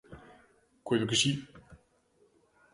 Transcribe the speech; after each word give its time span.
Coido 0.87 1.09
que 1.09 1.19
si. 1.21 1.31